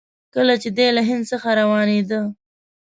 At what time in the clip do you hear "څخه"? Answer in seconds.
1.31-1.49